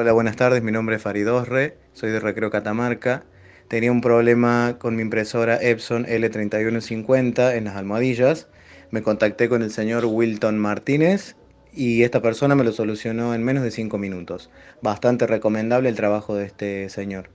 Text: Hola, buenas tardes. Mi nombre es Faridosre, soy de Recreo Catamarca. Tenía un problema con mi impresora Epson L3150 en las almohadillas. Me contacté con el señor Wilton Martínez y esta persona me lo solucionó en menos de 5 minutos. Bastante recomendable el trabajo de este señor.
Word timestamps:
Hola, 0.00 0.12
buenas 0.12 0.36
tardes. 0.36 0.62
Mi 0.62 0.72
nombre 0.72 0.96
es 0.96 1.02
Faridosre, 1.02 1.76
soy 1.92 2.10
de 2.10 2.20
Recreo 2.20 2.50
Catamarca. 2.50 3.24
Tenía 3.68 3.92
un 3.92 4.00
problema 4.00 4.76
con 4.78 4.96
mi 4.96 5.02
impresora 5.02 5.58
Epson 5.60 6.06
L3150 6.06 7.54
en 7.54 7.64
las 7.64 7.76
almohadillas. 7.76 8.48
Me 8.90 9.02
contacté 9.02 9.50
con 9.50 9.60
el 9.60 9.70
señor 9.70 10.06
Wilton 10.06 10.58
Martínez 10.58 11.36
y 11.74 12.02
esta 12.02 12.22
persona 12.22 12.54
me 12.54 12.64
lo 12.64 12.72
solucionó 12.72 13.34
en 13.34 13.44
menos 13.44 13.62
de 13.62 13.72
5 13.72 13.98
minutos. 13.98 14.48
Bastante 14.80 15.26
recomendable 15.26 15.90
el 15.90 15.96
trabajo 15.96 16.34
de 16.34 16.46
este 16.46 16.88
señor. 16.88 17.28